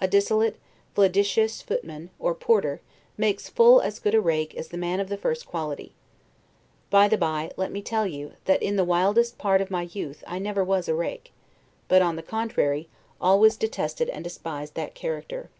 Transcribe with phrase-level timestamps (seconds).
[0.00, 0.56] A dissolute,
[0.94, 2.80] flagitious footman, or porter,
[3.18, 5.92] makes full as good a rake as a man of the first quality.
[6.88, 10.24] By the bye, let me tell you, that in the wildest part of my youth,
[10.26, 11.34] I never was a rake,
[11.88, 12.88] but, on the contrary,
[13.20, 15.50] always detested and despised that character.